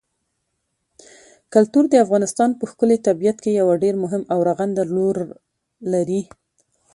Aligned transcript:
کلتور 1.53 1.83
د 1.89 1.95
افغانستان 2.05 2.49
په 2.59 2.63
ښکلي 2.71 2.97
طبیعت 3.07 3.37
کې 3.43 3.51
یو 3.59 3.67
ډېر 3.83 3.95
مهم 4.03 4.23
او 4.33 4.39
رغنده 4.49 4.83
رول 4.93 5.19
لري. 5.93 6.21